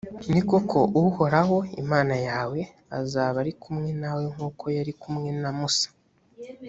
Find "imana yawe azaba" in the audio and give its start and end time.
1.81-3.35